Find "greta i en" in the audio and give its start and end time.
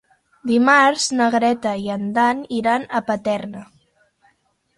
1.35-2.07